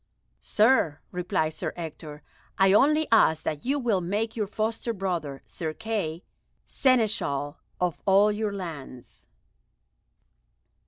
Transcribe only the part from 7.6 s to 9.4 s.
of all your lands."